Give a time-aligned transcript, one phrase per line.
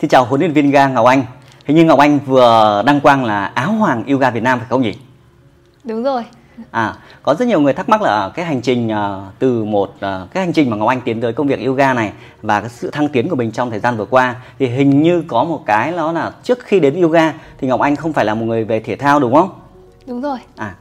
[0.00, 1.24] Xin chào huấn luyện viên yoga Ngọc Anh.
[1.64, 4.82] Hình như Ngọc Anh vừa đăng quang là áo hoàng yoga Việt Nam phải không
[4.82, 4.94] nhỉ?
[5.84, 6.24] Đúng rồi.
[6.70, 10.30] À, có rất nhiều người thắc mắc là cái hành trình uh, từ một uh,
[10.30, 12.90] cái hành trình mà Ngọc Anh tiến tới công việc yoga này và cái sự
[12.90, 15.92] thăng tiến của mình trong thời gian vừa qua thì hình như có một cái
[15.92, 18.80] đó là trước khi đến yoga thì Ngọc Anh không phải là một người về
[18.80, 19.50] thể thao đúng không?
[20.06, 20.38] Đúng rồi.
[20.56, 20.74] À,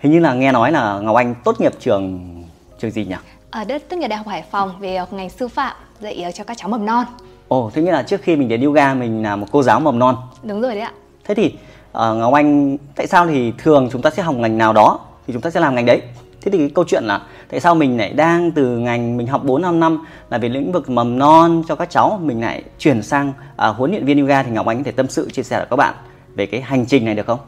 [0.00, 2.34] hình như là nghe nói là Ngọc Anh tốt nghiệp trường
[2.78, 3.16] trường gì nhỉ?
[3.50, 6.56] Ở đất tốt nghiệp Đại học Hải Phòng về ngành sư phạm dạy cho các
[6.56, 7.04] cháu mầm non.
[7.50, 9.98] Ồ, thế nghĩa là trước khi mình đến yoga mình là một cô giáo mầm
[9.98, 10.16] non.
[10.42, 10.92] Đúng rồi đấy ạ.
[11.24, 11.52] Thế thì uh,
[11.92, 15.42] Ngọc Anh tại sao thì thường chúng ta sẽ học ngành nào đó thì chúng
[15.42, 16.00] ta sẽ làm ngành đấy.
[16.42, 19.44] Thế thì cái câu chuyện là tại sao mình lại đang từ ngành mình học
[19.44, 23.02] 4 5 năm là về lĩnh vực mầm non cho các cháu mình lại chuyển
[23.02, 23.32] sang
[23.68, 25.66] uh, huấn luyện viên yoga thì Ngọc Anh có thể tâm sự chia sẻ với
[25.70, 25.94] các bạn
[26.34, 27.38] về cái hành trình này được không?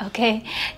[0.00, 0.26] Ok,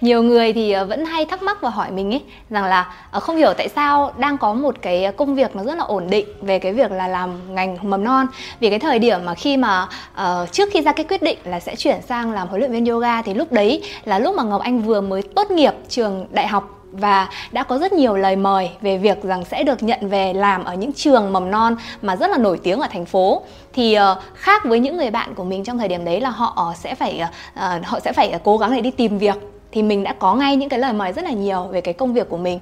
[0.01, 3.21] nhiều người thì ờ, vẫn hay thắc mắc và hỏi mình ấy rằng là ờ,
[3.21, 6.27] không hiểu tại sao đang có một cái công việc nó rất là ổn định
[6.41, 8.27] về cái việc là làm ngành mầm non.
[8.61, 11.61] Vì cái thời điểm mà khi mà uh, trước khi ra cái quyết định là
[11.61, 14.61] sẽ chuyển sang làm huấn luyện viên yoga thì lúc đấy là lúc mà Ngọc
[14.61, 18.71] Anh vừa mới tốt nghiệp trường đại học và đã có rất nhiều lời mời
[18.81, 22.31] về việc rằng sẽ được nhận về làm ở những trường mầm non mà rất
[22.31, 23.43] là nổi tiếng ở thành phố.
[23.73, 26.75] Thì uh, khác với những người bạn của mình trong thời điểm đấy là họ
[26.77, 27.23] sẽ phải
[27.55, 29.37] uh, họ sẽ phải cố gắng để đi tìm việc
[29.73, 32.13] thì mình đã có ngay những cái lời mời rất là nhiều về cái công
[32.13, 32.59] việc của mình.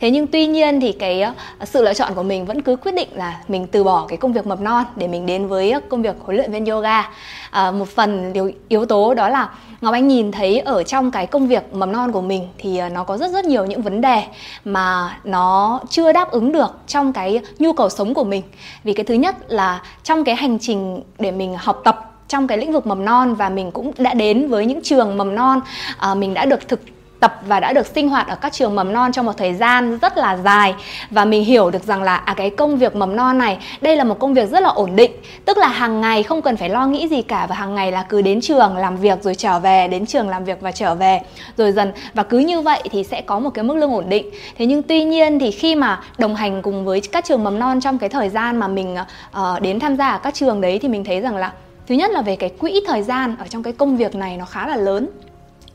[0.00, 1.34] Thế nhưng tuy nhiên thì cái ờ,
[1.64, 4.32] sự lựa chọn của mình vẫn cứ quyết định là mình từ bỏ cái công
[4.32, 7.10] việc mầm non để mình đến với ờ, công việc huấn luyện viên yoga.
[7.50, 9.48] À, một phần điều yếu tố đó là
[9.80, 13.04] Ngọc Anh nhìn thấy ở trong cái công việc mầm non của mình thì nó
[13.04, 14.22] có rất rất nhiều những vấn đề
[14.64, 18.42] mà nó chưa đáp ứng được trong cái nhu cầu sống của mình.
[18.84, 22.58] Vì cái thứ nhất là trong cái hành trình để mình học tập trong cái
[22.58, 25.60] lĩnh vực mầm non và mình cũng đã đến với những trường mầm non
[25.98, 26.80] à, mình đã được thực
[27.20, 29.98] tập và đã được sinh hoạt ở các trường mầm non trong một thời gian
[30.02, 30.74] rất là dài.
[31.10, 34.04] Và mình hiểu được rằng là à cái công việc mầm non này đây là
[34.04, 35.12] một công việc rất là ổn định.
[35.44, 38.02] Tức là hàng ngày không cần phải lo nghĩ gì cả và hàng ngày là
[38.02, 41.20] cứ đến trường làm việc rồi trở về đến trường làm việc và trở về
[41.56, 41.92] rồi dần.
[42.14, 44.30] Và cứ như vậy thì sẽ có một cái mức lương ổn định.
[44.58, 47.80] Thế nhưng tuy nhiên thì khi mà đồng hành cùng với các trường mầm non
[47.80, 48.96] trong cái thời gian mà mình
[49.38, 51.52] uh, đến tham gia ở các trường đấy thì mình thấy rằng là
[51.86, 54.44] thứ nhất là về cái quỹ thời gian ở trong cái công việc này nó
[54.44, 55.08] khá là lớn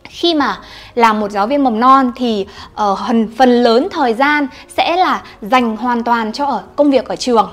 [0.10, 0.60] khi mà
[0.96, 2.46] làm một giáo viên mầm non thì
[2.92, 3.00] uh,
[3.38, 4.48] phần lớn thời gian
[4.78, 7.50] sẽ là dành hoàn toàn cho ở công việc ở trường.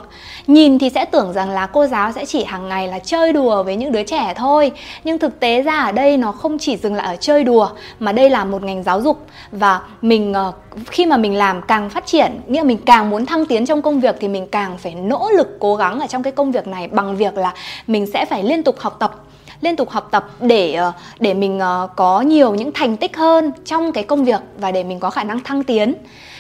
[0.46, 3.62] Nhìn thì sẽ tưởng rằng là cô giáo sẽ chỉ hàng ngày là chơi đùa
[3.62, 4.72] với những đứa trẻ thôi
[5.04, 7.68] nhưng thực tế ra ở đây nó không chỉ dừng lại ở chơi đùa
[8.00, 9.26] mà đây là một ngành giáo dục.
[9.52, 10.54] Và mình uh,
[10.86, 13.82] khi mà mình làm càng phát triển nghĩa là mình càng muốn thăng tiến trong
[13.82, 16.66] công việc thì mình càng phải nỗ lực cố gắng ở trong cái công việc
[16.66, 17.54] này bằng việc là
[17.86, 19.25] mình sẽ phải liên tục học tập
[19.60, 23.52] liên tục học tập để ờ, để mình ờ, có nhiều những thành tích hơn
[23.64, 25.94] trong cái công việc và để mình có khả năng thăng tiến.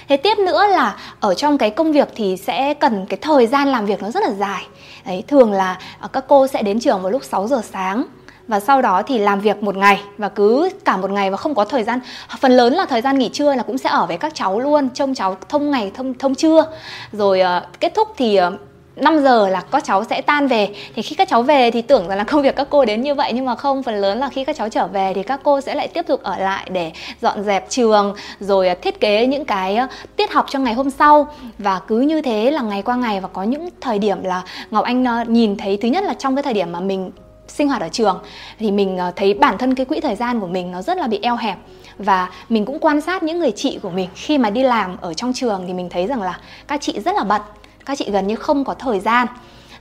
[0.08, 3.68] Thế tiếp nữa là ở trong cái công việc thì sẽ cần cái thời gian
[3.68, 4.66] làm việc nó rất là dài.
[5.06, 8.04] Đấy thường là ờ, các cô sẽ đến trường vào lúc 6 giờ sáng
[8.48, 11.54] và sau đó thì làm việc một ngày và cứ cả một ngày và không
[11.54, 12.00] có thời gian.
[12.40, 14.88] Phần lớn là thời gian nghỉ trưa là cũng sẽ ở với các cháu luôn
[14.94, 16.64] trông cháu thông ngày thông thông trưa.
[17.12, 18.52] Rồi uh, kết thúc thì uh,
[18.96, 20.68] 5 giờ là các cháu sẽ tan về.
[20.94, 23.14] Thì khi các cháu về thì tưởng rằng là công việc các cô đến như
[23.14, 25.60] vậy, nhưng mà không, phần lớn là khi các cháu trở về thì các cô
[25.60, 26.92] sẽ lại tiếp tục ở lại để
[27.22, 29.78] dọn dẹp trường, rồi à, thiết kế những cái
[30.16, 31.28] tiết học cho ngày hôm sau.
[31.58, 34.84] Và cứ như thế là ngày qua ngày và có những thời điểm là Ngọc
[34.84, 37.10] Anh nhìn thấy thứ nhất là trong cái thời điểm mà mình
[37.48, 38.18] sinh hoạt ở trường,
[38.58, 41.06] thì mình ờ, thấy bản thân cái quỹ thời gian của mình nó rất là
[41.06, 41.58] bị eo hẹp.
[41.98, 44.08] Và mình cũng quan sát những người chị của mình.
[44.14, 47.14] Khi mà đi làm ở trong trường thì mình thấy rằng là các chị rất
[47.14, 47.42] là bận
[47.86, 49.26] các chị gần như không có thời gian.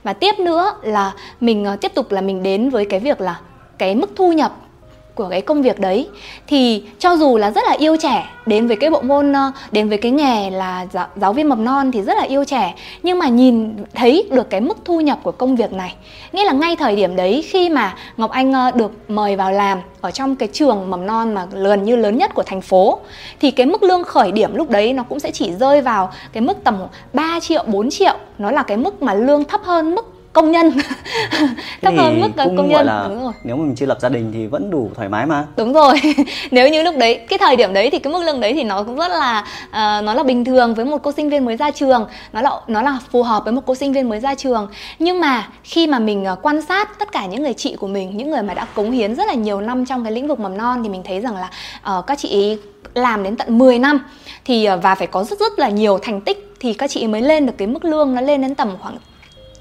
[0.02, 3.40] Và tiếp nữa là mình ờ, tiếp tục là mình đến với cái việc là
[3.78, 4.52] cái mức thu nhập
[5.16, 6.08] của cái công việc đấy.
[6.46, 9.88] Thì cho dù là rất là yêu trẻ đến với cái bộ môn ờ, đến
[9.88, 13.18] với cái nghề là giáo, giáo viên mầm non thì rất là yêu trẻ nhưng
[13.18, 15.94] mà nhìn thấy được cái mức thu nhập của công việc này
[16.32, 19.78] nghĩa là ngay thời điểm đấy khi mà ngọc anh ờ, được mời vào làm
[20.00, 22.98] ở trong cái trường mầm non mà gần như lớn nhất của thành phố
[23.40, 26.40] thì cái mức lương khởi điểm lúc đấy nó cũng sẽ chỉ rơi vào cái
[26.40, 26.78] mức tầm
[27.12, 30.70] 3 triệu 4 triệu nó là cái mức mà lương thấp hơn mức công nhân.
[31.82, 32.86] Thấp hơn mức cũng công nhân.
[32.86, 33.32] là đúng rồi.
[33.44, 35.46] nếu mà mình chưa lập gia đình thì vẫn đủ thoải mái mà.
[35.56, 35.94] Đúng rồi.
[36.50, 38.82] Nếu như lúc đấy cái thời điểm đấy thì cái mức lương đấy thì nó
[38.82, 41.70] cũng rất là uh, nó là bình thường với một cô sinh viên mới ra
[41.70, 42.06] trường.
[42.32, 44.68] Nó là nó là phù hợp với một cô sinh viên mới ra trường.
[44.98, 48.16] Nhưng mà khi mà mình uh, quan sát tất cả những người chị của mình
[48.16, 50.56] những người mà đã cống hiến rất là nhiều năm trong cái lĩnh vực mầm
[50.56, 51.50] non thì mình thấy rằng là
[51.98, 52.58] uh, các chị
[52.94, 54.00] làm đến tận 10 năm
[54.44, 57.46] thì và phải có rất rất là nhiều thành tích thì các chị mới lên
[57.46, 58.96] được cái mức lương nó lên đến tầm khoảng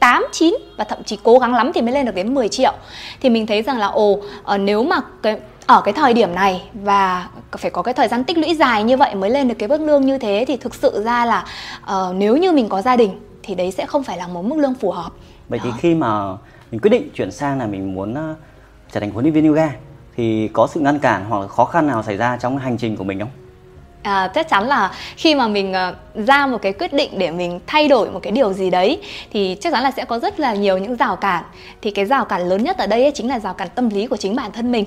[0.06, 2.74] 8, 9 và thậm chí cố gắng lắm thì mới lên được đến 10 triệu
[3.22, 6.62] thì mình thấy rằng là ồ ờ, nếu mà cái ở cái thời điểm này
[6.74, 9.70] và phải có cái thời gian tích lũy dài như vậy mới lên được cái
[9.70, 11.46] mức lương như thế thì thực sự ra là
[11.84, 14.58] uh, nếu như mình có gia đình thì đấy sẽ không phải là một mức
[14.58, 15.12] lương phù hợp
[15.50, 15.66] vậy Đó.
[15.66, 16.38] thì khi mà
[16.72, 18.38] mình quyết định chuyển sang là mình muốn uh,
[18.92, 19.70] trở thành huấn luyện viên yoga
[20.16, 22.98] thì có sự ngăn cản hoặc là khó khăn nào xảy ra trong hành trình
[22.98, 23.45] của mình không?
[24.06, 27.60] À, chắc chắn là khi mà mình à, ra một cái quyết định để mình
[27.68, 30.54] thay đổi một cái điều gì đấy thì chắc chắn là sẽ có rất là
[30.54, 31.44] nhiều những rào cản.
[31.82, 34.08] Thì cái rào cản lớn nhất ở đây ấy chính là rào cản tâm lý
[34.08, 34.86] của chính bản thân mình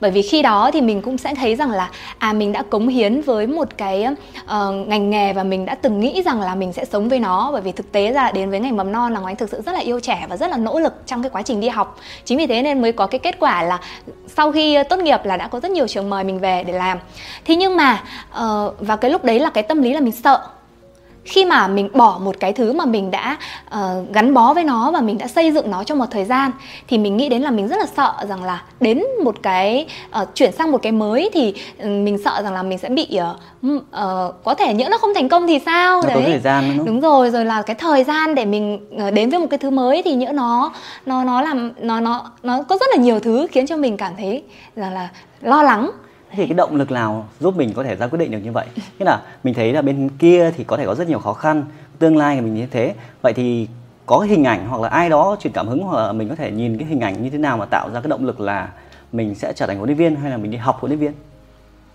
[0.00, 2.88] bởi vì khi đó thì mình cũng sẽ thấy rằng là à mình đã cống
[2.88, 4.06] hiến với một cái
[4.44, 7.50] uh, ngành nghề và mình đã từng nghĩ rằng là mình sẽ sống với nó.
[7.52, 9.72] Bởi vì thực tế ra đến với ngành mầm non là anh thực sự rất
[9.72, 11.98] là yêu trẻ và rất là nỗ lực trong cái quá trình đi học.
[12.24, 13.80] Chính vì thế nên mới có cái kết quả là
[14.36, 16.72] sau khi ờ, tốt nghiệp là đã có rất nhiều trường mời mình về để
[16.72, 16.98] làm.
[17.44, 20.40] Thế nhưng mà uh, và cái lúc đấy là cái tâm lý là mình sợ
[21.26, 23.36] khi mà mình bỏ một cái thứ mà mình đã
[23.74, 23.80] uh,
[24.12, 26.50] gắn bó với nó và mình đã xây dựng nó trong một thời gian
[26.88, 29.86] thì mình nghĩ đến là mình rất là sợ rằng là đến một cái
[30.22, 33.18] uh, chuyển sang một cái mới thì uh, mình sợ rằng là mình sẽ bị
[33.18, 36.02] uh, uh, có thể nhỡ nó không thành công thì sao?
[36.02, 36.22] Nó đấy.
[36.26, 38.78] thời gian đúng, đúng rồi rồi là cái thời gian để mình
[39.14, 40.72] đến với một cái thứ mới thì nhỡ nó
[41.06, 44.12] nó nó làm nó nó nó có rất là nhiều thứ khiến cho mình cảm
[44.16, 44.42] thấy
[44.76, 45.08] rằng là
[45.40, 45.90] lo lắng
[46.36, 48.66] thì cái động lực nào giúp mình có thể ra quyết định được như vậy?
[48.98, 51.64] Nghĩa là mình thấy là bên kia thì có thể có rất nhiều khó khăn,
[51.98, 52.94] tương lai của mình như thế.
[53.22, 53.68] Vậy thì
[54.06, 56.34] có cái hình ảnh hoặc là ai đó truyền cảm hứng hoặc là mình có
[56.34, 58.68] thể nhìn cái hình ảnh như thế nào mà tạo ra cái động lực là
[59.12, 61.12] mình sẽ trở thành huấn luyện viên hay là mình đi học huấn luyện viên?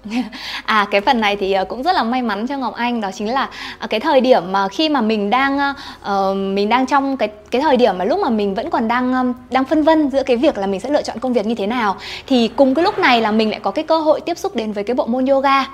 [0.66, 3.10] à cái phần này thì ờ, cũng rất là may mắn cho Ngọc Anh đó
[3.14, 3.50] chính là
[3.80, 7.62] à, cái thời điểm mà khi mà mình đang uh, mình đang trong cái cái
[7.62, 10.58] thời điểm mà lúc mà mình vẫn còn đang đang phân vân giữa cái việc
[10.58, 11.96] là mình sẽ lựa chọn công việc như thế nào
[12.28, 14.72] thì cùng cái lúc này là mình lại có cái cơ hội tiếp xúc đến
[14.72, 15.66] với cái bộ môn yoga.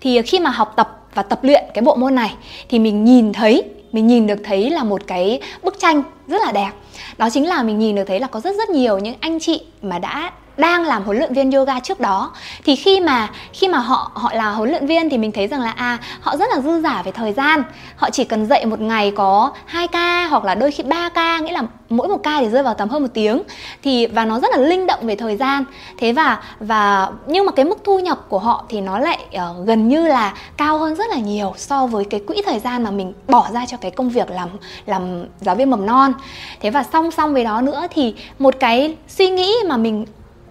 [0.00, 2.34] Thì khi mà học tập và tập luyện cái bộ môn này
[2.68, 6.52] thì mình nhìn thấy mình nhìn được thấy là một cái bức tranh rất là
[6.52, 6.70] đẹp.
[7.18, 9.62] Đó chính là mình nhìn được thấy là có rất rất nhiều những anh chị
[9.82, 12.32] mà đã đang làm huấn luyện viên yoga trước đó.
[12.64, 15.60] Thì khi mà khi mà họ họ là huấn luyện viên thì mình thấy rằng
[15.60, 17.62] là à họ rất là dư giả về thời gian.
[17.96, 21.38] Họ chỉ cần dạy một ngày có 2 ca hoặc là đôi khi 3 ca
[21.38, 23.42] nghĩa là mỗi một ca thì rơi vào tầm hơn một tiếng.
[23.82, 25.64] Thì và nó rất là linh động về thời gian.
[25.98, 29.66] Thế và và nhưng mà cái mức thu nhập của họ thì nó lại uh,
[29.66, 32.90] gần như là cao hơn rất là nhiều so với cái quỹ thời gian mà
[32.90, 34.48] mình bỏ ra cho cái công việc làm
[34.86, 36.12] làm giáo viên mầm non.
[36.60, 40.04] Thế và song song với đó nữa thì một cái suy nghĩ mà mình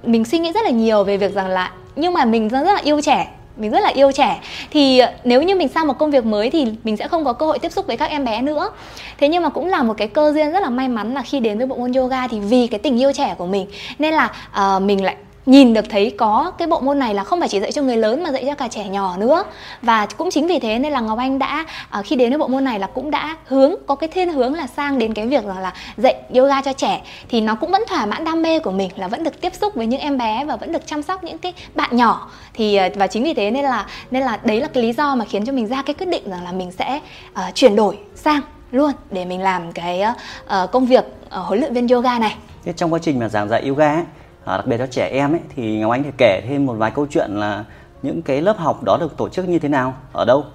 [0.03, 2.81] mình suy nghĩ rất là nhiều về việc rằng là nhưng mà mình rất là
[2.83, 3.27] yêu trẻ
[3.57, 4.39] mình rất là yêu trẻ.
[4.71, 7.45] Thì nếu như mình sang một công việc mới thì mình sẽ không có cơ
[7.45, 8.69] hội tiếp xúc với các em bé nữa.
[9.17, 11.39] Thế nhưng mà cũng là một cái cơ duyên rất là may mắn là khi
[11.39, 13.67] đến với bộ môn yoga thì vì cái tình yêu trẻ của mình.
[13.99, 14.31] Nên là
[14.75, 15.15] uh, mình lại
[15.45, 17.97] nhìn được thấy có cái bộ môn này là không phải chỉ dạy cho người
[17.97, 19.43] lớn mà dạy cho cả trẻ nhỏ nữa.
[19.81, 22.47] Và cũng chính vì thế nên là ngọc anh đã à, khi đến với bộ
[22.47, 25.45] môn này là cũng đã hướng có cái thiên hướng là sang đến cái việc
[25.45, 27.01] là, là dạy yoga cho trẻ.
[27.29, 29.75] Thì nó cũng vẫn thỏa mãn đam mê của mình là vẫn được tiếp xúc
[29.75, 32.29] với những em bé và vẫn được chăm sóc những cái bạn nhỏ.
[32.53, 35.15] Thì à, và chính vì thế nên là nên là đấy là cái lý do
[35.15, 36.99] mà khiến cho mình ra cái quyết định rằng là mình sẽ
[37.31, 38.41] uh, chuyển đổi sang
[38.71, 42.35] luôn để mình làm cái uh, công việc uh, huấn luyện viên yoga này.
[42.65, 44.03] Thế trong quá trình mà giảng dạy yoga ấy,
[44.45, 46.91] à, đặc biệt cho trẻ em ấy thì ngọc anh thể kể thêm một vài
[46.91, 47.63] câu chuyện là
[48.01, 50.45] những cái lớp học đó được tổ chức như thế nào ở đâu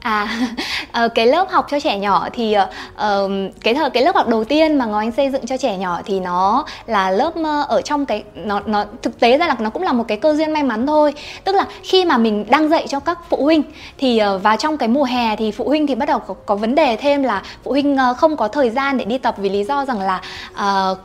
[0.00, 0.28] À,
[0.92, 3.30] ờ, cái lớp học cho trẻ nhỏ thì uh,
[3.60, 6.00] cái thời cái lớp học đầu tiên mà Ngọc Anh xây dựng cho trẻ nhỏ
[6.04, 7.32] thì nó là lớp
[7.68, 10.34] ở trong cái nó nó thực tế ra là nó cũng là một cái cơ
[10.34, 11.14] duyên may mắn thôi.
[11.44, 13.62] Tức là khi mà mình đang dạy cho các phụ huynh
[13.98, 16.34] thì ờ, uh, vào trong cái mùa hè thì phụ huynh thì bắt đầu có,
[16.46, 19.34] có vấn đề thêm là phụ huynh uh, không có thời gian để đi tập
[19.38, 20.20] vì lý do rằng là
[20.52, 20.98] uh,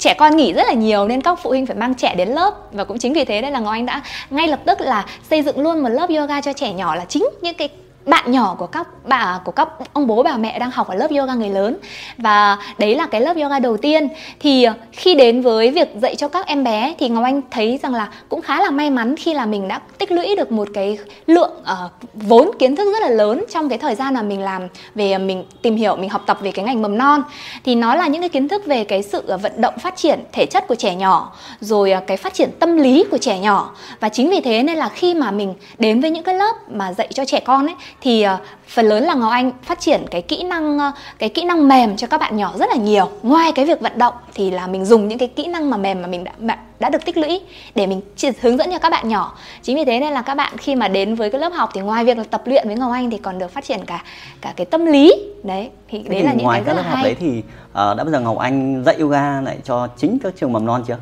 [0.00, 2.54] trẻ con nghỉ rất là nhiều nên các phụ huynh phải mang trẻ đến lớp.
[2.72, 5.42] Và cũng chính vì thế nên là Ngọc Anh đã ngay lập tức là xây
[5.42, 7.68] dựng luôn một lớp yoga cho trẻ nhỏ là chính những cái
[8.06, 11.10] bạn nhỏ của các bà của các ông bố bà mẹ đang học ở lớp
[11.10, 11.76] yoga người lớn.
[12.18, 14.08] Và đấy là cái lớp yoga đầu tiên.
[14.40, 17.78] Thì ờ, khi đến với việc dạy cho các em bé thì ngọc anh thấy
[17.82, 20.68] rằng là cũng khá là may mắn khi là mình đã tích lũy được một
[20.74, 24.40] cái lượng uh, vốn kiến thức rất là lớn trong cái thời gian mà mình
[24.40, 27.22] làm về ờ, mình tìm hiểu mình học tập về cái ngành mầm non.
[27.64, 30.46] Thì nó là những cái kiến thức về cái sự vận động phát triển thể
[30.46, 33.74] chất của trẻ nhỏ rồi cái phát triển tâm lý của trẻ nhỏ.
[34.00, 36.92] Và chính vì thế nên là khi mà mình đến với những cái lớp mà
[36.92, 40.22] dạy cho trẻ con ấy thì uh, phần lớn là Ngọc Anh phát triển cái
[40.22, 43.08] kỹ năng uh, cái kỹ năng mềm cho các bạn nhỏ rất là nhiều.
[43.22, 46.02] Ngoài cái việc vận động thì là mình dùng những cái kỹ năng mà mềm
[46.02, 47.40] mà mình đã đã được tích lũy
[47.74, 48.00] để mình
[48.40, 49.36] hướng dẫn cho các bạn nhỏ.
[49.62, 51.80] Chính vì thế nên là các bạn khi mà đến với cái lớp học thì
[51.80, 54.04] ngoài việc là tập luyện với Ngọc Anh thì còn được phát triển cả
[54.40, 55.12] cả cái tâm lý.
[55.42, 57.74] Đấy, thì đấy thì là những ngoài cái rất các lớp học đấy thì uh,
[57.74, 60.98] đã bao giờ Ngọc Anh dạy yoga lại cho chính các trường mầm non chưa?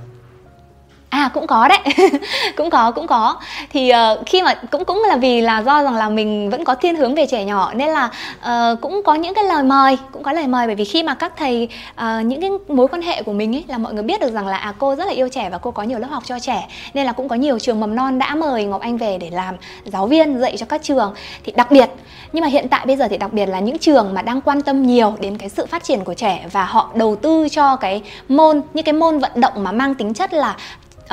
[1.11, 1.79] À cũng có đấy,
[2.57, 3.37] cũng có cũng có.
[3.71, 6.75] Thì uh, khi mà cũng cũng là vì là do rằng là mình vẫn có
[6.75, 10.23] thiên hướng về trẻ nhỏ nên là uh, cũng có những cái lời mời, cũng
[10.23, 13.23] có lời mời bởi vì khi mà các thầy uh, những cái mối quan hệ
[13.23, 15.29] của mình ấy là mọi người biết được rằng là à cô rất là yêu
[15.29, 17.81] trẻ và cô có nhiều lớp học cho trẻ nên là cũng có nhiều trường
[17.81, 21.15] mầm non đã mời Ngọc Anh về để làm giáo viên dạy cho các trường.
[21.45, 21.91] Thì đặc biệt
[22.33, 24.63] nhưng mà hiện tại bây giờ thì đặc biệt là những trường mà đang quan
[24.63, 28.03] tâm nhiều đến cái sự phát triển của trẻ và họ đầu tư cho cái
[28.29, 30.57] môn những cái môn vận động mà mang tính chất là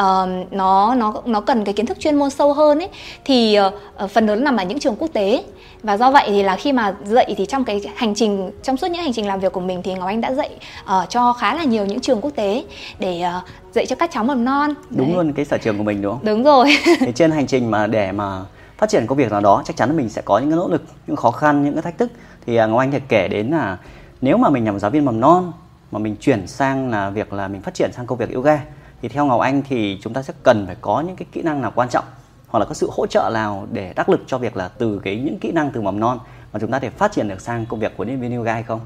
[0.02, 2.90] uh, nó nó nó cần cái kiến thức chuyên môn sâu hơn ấy
[3.25, 3.58] thì
[4.04, 5.44] uh, phần lớn nằm ở những trường quốc tế.
[5.84, 8.88] Và do vậy thì là khi mà dạy thì trong cái hành trình trong suốt
[8.88, 10.50] những hành trình làm việc của mình thì Ngọc Anh đã dạy
[10.84, 12.64] uh, cho khá là nhiều những trường quốc tế
[13.00, 14.74] để uh, dạy cho các cháu mầm non.
[14.90, 15.16] Đúng Đấy.
[15.16, 16.25] luôn cái sở trường của mình đúng không?
[16.25, 16.78] Đúng rồi.
[17.00, 18.42] Thì trên hành trình mà để mà
[18.78, 20.68] phát triển công việc nào đó chắc chắn là mình sẽ có những cái nỗ
[20.68, 22.12] lực những khó khăn những cái thách thức.
[22.46, 23.78] Thì Ngọc Anh thì kể đến là
[24.22, 25.52] nếu mà mình làm giáo viên mầm non
[25.92, 28.60] mà mình chuyển sang là việc là mình phát triển sang công việc yoga
[29.06, 31.62] thì theo Ngọc Anh thì chúng ta sẽ cần phải có những cái kỹ năng
[31.62, 32.04] nào quan trọng
[32.48, 35.16] hoặc là có sự hỗ trợ nào để đắc lực cho việc là từ cái
[35.16, 36.20] những kỹ năng từ mầm non
[36.54, 38.64] mà chúng ta thể phát triển được sang công việc của nhân viên yoga hay
[38.64, 38.80] không?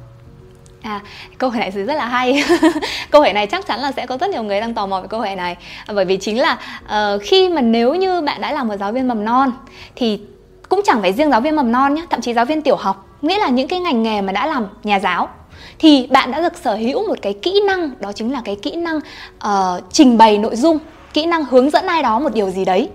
[0.82, 1.02] À,
[1.38, 2.44] câu hỏi này rất là hay.
[3.12, 5.08] câu hỏi này chắc chắn là sẽ có rất nhiều người đang tò mò về
[5.08, 5.58] câu hỏi này.
[5.96, 9.08] Bởi vì chính là uh, khi mà nếu như bạn đã là một giáo viên
[9.08, 9.52] mầm non
[9.96, 10.22] thì
[10.70, 13.08] cũng chẳng phải riêng giáo viên mầm non nhé, thậm chí giáo viên tiểu học,
[13.22, 15.30] nghĩa là những cái ngành nghề mà đã làm nhà giáo
[15.80, 18.76] thì bạn đã được sở hữu một cái kỹ năng đó chính là cái kỹ
[18.76, 20.78] năng uh, trình bày nội dung
[21.14, 22.90] kỹ năng hướng dẫn ai đó một điều gì đấy.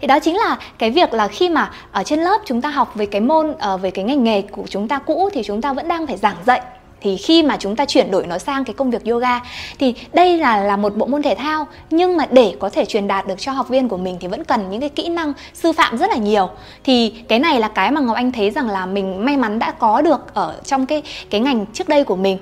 [0.00, 2.92] Thì đó chính là cái việc là khi mà ở trên lớp chúng ta học
[2.94, 5.72] về cái môn uh, về cái ngành nghề của chúng ta cũ thì chúng ta
[5.72, 6.60] vẫn đang phải giảng dạy
[7.00, 9.40] thì khi mà chúng ta chuyển đổi nó sang cái công việc yoga
[9.78, 13.08] thì đây là là một bộ môn thể thao nhưng mà để có thể truyền
[13.08, 15.72] đạt được cho học viên của mình thì vẫn cần những cái kỹ năng sư
[15.72, 16.48] phạm rất là nhiều.
[16.84, 19.70] Thì cái này là cái mà ngọc anh thấy rằng là mình may mắn đã
[19.70, 22.38] có được ở trong cái cái ngành trước đây của mình.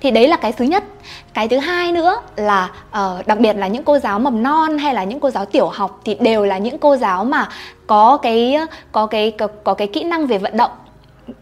[0.00, 0.84] Thì đấy là cái thứ nhất.
[1.34, 4.94] Cái thứ hai nữa là uh, đặc biệt là những cô giáo mầm non hay
[4.94, 7.48] là những cô giáo tiểu học thì đều là những cô giáo mà
[7.86, 8.56] có cái
[8.92, 10.70] có cái có, có cái kỹ năng về vận động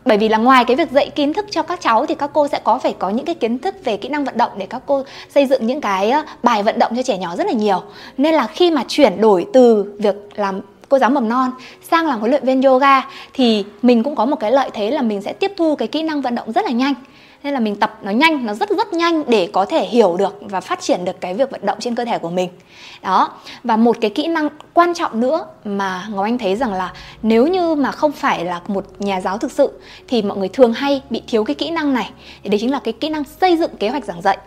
[0.05, 2.49] bởi vì là ngoài cái việc dạy kiến thức cho các cháu thì các cô
[2.49, 4.83] sẽ có phải có những cái kiến thức về kỹ năng vận động để các
[4.87, 5.03] cô
[5.35, 6.13] xây dựng những cái
[6.43, 7.83] bài vận động cho trẻ nhỏ rất là nhiều.
[8.17, 11.51] Nên là khi mà chuyển đổi từ việc làm cô giáo mầm non
[11.91, 13.03] sang làm huấn luyện viên yoga
[13.33, 16.03] thì mình cũng có một cái lợi thế là mình sẽ tiếp thu cái kỹ
[16.03, 16.95] năng vận động rất là nhanh
[17.43, 20.39] nên là mình tập nó nhanh, nó rất rất nhanh để có thể hiểu được
[20.41, 22.49] và phát triển được cái việc vận động trên cơ thể của mình.
[23.03, 23.31] Đó,
[23.65, 27.47] và một cái kỹ năng quan trọng nữa mà ngọc anh thấy rằng là nếu
[27.47, 29.73] như mà không phải là một nhà giáo thực sự
[30.09, 32.11] thì mọi người thường hay bị thiếu cái kỹ năng này.
[32.43, 34.39] Thì đấy chính là cái kỹ năng xây dựng kế hoạch giảng dạy.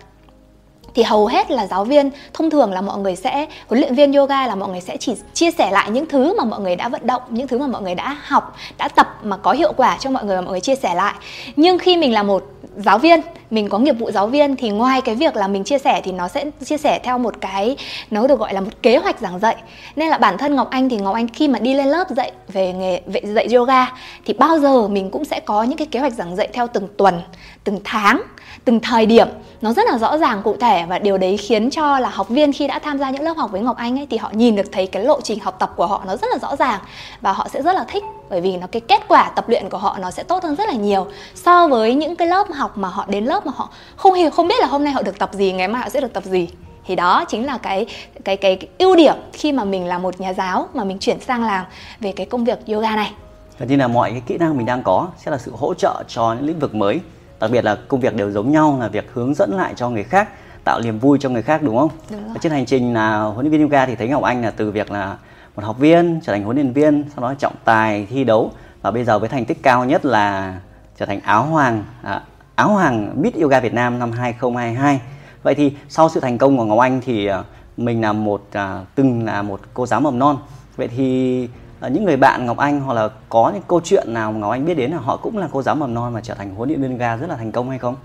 [0.95, 4.13] Thì hầu hết là giáo viên, thông thường là mọi người sẽ, huấn luyện viên
[4.13, 6.89] yoga là mọi người sẽ chỉ chia sẻ lại những thứ mà mọi người đã
[6.89, 9.97] vận động, những thứ mà mọi người đã học, đã tập mà có hiệu quả
[9.99, 11.13] cho mọi người và mọi người chia sẻ lại.
[11.55, 12.45] Nhưng khi mình là một
[12.79, 13.21] giáo viên,
[13.51, 16.11] mình có nghiệp vụ giáo viên thì ngoài cái việc là mình chia sẻ thì
[16.11, 17.77] nó sẽ chia sẻ theo một cái,
[18.11, 19.55] nó được gọi là một kế hoạch giảng dạy.
[19.95, 22.31] Nên là bản thân ngọc anh thì ngọc anh khi mà đi lên lớp dạy
[22.47, 23.85] về nghề, về dạy yoga
[24.25, 26.87] thì bao giờ mình cũng sẽ có những cái kế hoạch giảng dạy theo từng
[26.97, 27.21] tuần,
[27.63, 28.21] từng tháng
[28.65, 29.27] từng thời điểm.
[29.61, 32.53] Nó rất là rõ ràng cụ thể và điều đấy khiến cho là học viên
[32.53, 34.71] khi đã tham gia những lớp học với Ngọc Anh ấy thì họ nhìn được
[34.71, 36.79] thấy cái lộ trình học tập của họ nó rất là rõ ràng
[37.21, 39.77] và họ sẽ rất là thích bởi vì nó cái kết quả tập luyện của
[39.77, 42.87] họ nó sẽ tốt hơn rất là nhiều so với những cái lớp học mà
[42.87, 45.29] họ đến lớp mà họ không hiểu không biết là hôm nay họ được tập
[45.33, 46.47] gì ngày mai họ sẽ được tập gì.
[46.85, 47.85] Thì đó chính là cái
[48.23, 51.19] cái cái, cái ưu điểm khi mà mình là một nhà giáo mà mình chuyển
[51.19, 51.65] sang làm
[51.99, 53.11] về cái công việc yoga này.
[53.59, 56.03] Thế nên là mọi cái kỹ năng mình đang có sẽ là sự hỗ trợ
[56.07, 56.99] cho những lĩnh vực mới
[57.39, 60.03] đặc biệt là công việc đều giống nhau là việc hướng dẫn lại cho người
[60.03, 60.29] khác
[60.63, 61.89] tạo niềm vui cho người khác đúng không?
[62.11, 62.35] Đúng rồi.
[62.41, 64.91] trên hành trình là huấn luyện viên yoga thì thấy Ngọc Anh là từ việc
[64.91, 65.17] là
[65.55, 68.91] một học viên trở thành huấn luyện viên, sau đó trọng tài thi đấu và
[68.91, 70.59] bây giờ với thành tích cao nhất là
[70.97, 72.21] trở thành áo hoàng à,
[72.55, 75.01] áo hoàng Miss Yoga Việt Nam năm 2022.
[75.43, 77.43] Vậy thì sau sự thành công của Ngọc Anh thì à,
[77.77, 80.37] mình là một à, từng là một cô giáo mầm non.
[80.77, 81.47] Vậy thì
[81.79, 84.65] Ờ, những người bạn Ngọc Anh hoặc là có những câu chuyện nào Ngọc Anh
[84.65, 86.81] biết đến là họ cũng là cô giáo mầm non mà trở thành huấn luyện
[86.81, 87.95] viên ga rất là thành công hay không?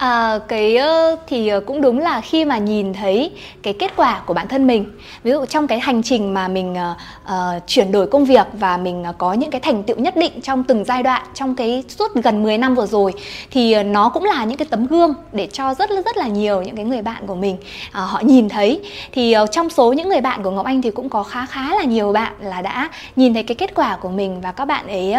[0.00, 0.78] À, cái
[1.26, 3.30] thì ờ, cũng đúng là khi mà nhìn thấy
[3.62, 4.84] cái kết quả của bản thân mình.
[5.22, 6.76] Ví dụ trong cái hành trình mà mình
[7.24, 7.32] uh,
[7.66, 10.84] chuyển đổi công việc và mình có những cái thành tựu nhất định trong từng
[10.84, 13.12] giai đoạn trong cái suốt gần 10 năm vừa rồi
[13.50, 16.76] thì nó cũng là những cái tấm gương để cho rất rất là nhiều những
[16.76, 17.56] cái người bạn của mình
[17.88, 18.80] uh, họ nhìn thấy.
[19.12, 21.74] Thì uh, trong số những người bạn của Ngọc Anh thì cũng có khá khá
[21.74, 24.86] là nhiều bạn là đã nhìn thấy cái kết quả của mình và các bạn
[24.86, 25.14] ấy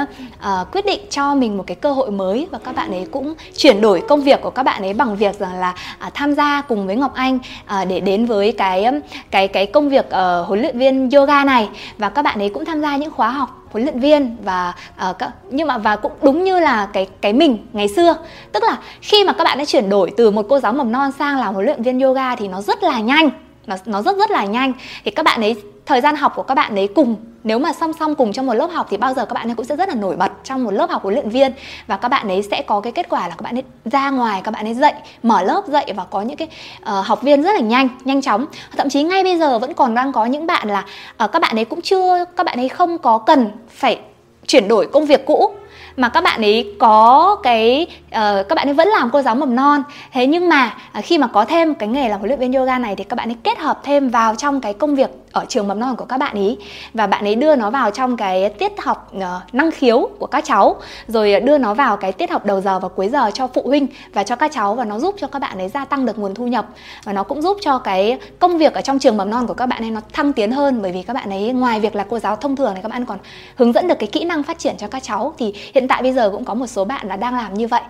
[0.61, 3.33] uh, quyết định cho mình một cái cơ hội mới và các bạn ấy cũng
[3.57, 6.33] chuyển đổi công việc của các bạn bạn ấy bằng việc rằng là à, tham
[6.33, 8.99] gia cùng với Ngọc Anh à, để đến với cái um,
[9.31, 11.69] cái cái công việc uh, huấn luyện viên yoga này.
[11.97, 14.73] Và các bạn ấy cũng tham gia những khóa học huấn luyện viên và
[15.09, 18.15] uh, các, nhưng mà và cũng đúng như là cái cái mình ngày xưa.
[18.51, 21.11] Tức là khi mà các bạn đã chuyển đổi từ một cô giáo mầm non
[21.19, 23.29] sang làm huấn luyện viên yoga thì nó rất là nhanh
[23.67, 24.73] nó nó rất rất là nhanh.
[25.05, 25.55] Thì các bạn ấy
[25.91, 28.53] thời gian học của các bạn ấy cùng nếu mà song song cùng trong một
[28.53, 30.63] lớp học thì bao giờ các bạn ấy cũng sẽ rất là nổi bật trong
[30.63, 31.51] một lớp học huấn luyện viên
[31.87, 34.41] và các bạn ấy sẽ có cái kết quả là các bạn ấy ra ngoài
[34.43, 34.93] các bạn ấy dạy
[35.23, 36.47] mở lớp dạy và có những cái
[36.81, 38.45] uh, học viên rất là nhanh nhanh chóng
[38.77, 40.85] thậm chí ngay bây giờ vẫn còn đang có những bạn là
[41.23, 43.99] uh, các bạn ấy cũng chưa các bạn ấy không có cần phải
[44.47, 45.51] chuyển đổi công việc cũ
[45.97, 48.11] mà các bạn ấy có cái uh,
[48.49, 51.27] các bạn ấy vẫn làm cô giáo mầm non thế nhưng mà uh, khi mà
[51.27, 53.57] có thêm cái nghề làm huấn luyện viên yoga này thì các bạn ấy kết
[53.57, 56.57] hợp thêm vào trong cái công việc ở trường mầm non của các bạn ý.
[56.93, 59.23] Và bạn ấy đưa nó vào trong cái tiết học uh,
[59.53, 60.75] năng khiếu của các cháu
[61.07, 63.87] rồi đưa nó vào cái tiết học đầu giờ và cuối giờ cho phụ huynh
[64.13, 66.35] và cho các cháu và nó giúp cho các bạn ấy gia tăng được nguồn
[66.35, 66.67] thu nhập.
[67.03, 69.65] Và nó cũng giúp cho cái công việc ở trong trường mầm non của các
[69.65, 72.19] bạn ấy nó thăng tiến hơn bởi vì các bạn ấy ngoài việc là cô
[72.19, 73.17] giáo thông thường thì các bạn còn
[73.55, 75.33] hướng dẫn được cái kỹ năng phát triển cho các cháu.
[75.37, 77.81] Thì hiện tại bây giờ cũng có một số bạn là đang làm như vậy.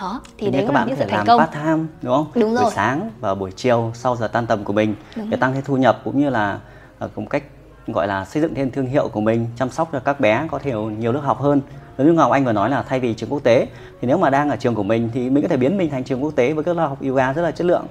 [0.00, 1.40] Đó thì đấy các bạn những sự thành công.
[1.40, 2.26] part time đúng không?
[2.34, 2.62] Đúng rồi.
[2.62, 5.62] buổi sáng và buổi chiều sau giờ tan tầm của mình đúng để tăng thêm
[5.66, 6.58] thu nhập cũng như là
[6.98, 7.42] Ờ, một cách
[7.86, 10.58] gọi là xây dựng thêm thương hiệu của mình chăm sóc cho các bé có
[10.58, 11.60] thể nhiều lớp học hơn.
[11.98, 13.66] Giống như ngọc anh vừa nói là thay vì trường quốc tế
[14.00, 16.04] thì nếu mà đang ở trường của mình thì mình có thể biến mình thành
[16.04, 17.86] trường quốc tế với các lớp học yoga rất là chất lượng.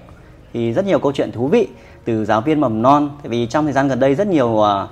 [0.54, 1.68] Thì rất nhiều câu chuyện thú vị
[2.06, 4.88] từ giáo viên mầm non tại vì trong thời gian gần đây rất nhiều ờ,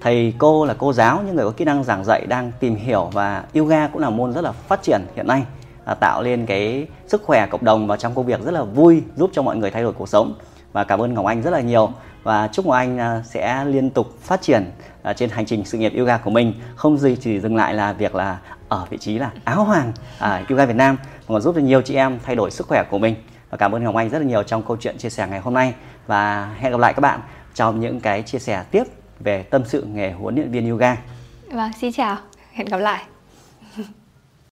[0.00, 3.10] thầy cô là cô giáo những người có kỹ năng giảng dạy đang tìm hiểu
[3.12, 5.42] và yoga cũng là môn rất là phát triển hiện nay
[5.84, 9.02] à, tạo lên cái sức khỏe cộng đồng và trong công việc rất là vui
[9.16, 10.34] giúp cho mọi người thay đổi cuộc sống.
[10.72, 11.90] Và cảm ơn Ngọc Anh rất là nhiều
[12.26, 14.70] và chúc Ngọc Anh à, sẽ liên tục phát triển
[15.02, 17.92] à, trên hành trình sự nghiệp yoga của mình không gì chỉ dừng lại là
[17.92, 21.54] việc là ở vị trí là áo hoàng à, yoga Việt Nam mà còn giúp
[21.54, 23.14] cho nhiều chị em thay đổi sức khỏe của mình
[23.50, 25.54] và cảm ơn Ngọc Anh rất là nhiều trong câu chuyện chia sẻ ngày hôm
[25.54, 25.74] nay
[26.06, 27.20] và hẹn gặp lại các bạn
[27.54, 28.84] trong những cái chia sẻ tiếp
[29.20, 30.96] về tâm sự nghề huấn luyện viên yoga.
[31.52, 32.16] Vâng, xin chào,
[32.52, 33.02] hẹn gặp lại.